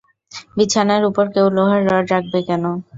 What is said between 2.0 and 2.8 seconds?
রাখবে কেন?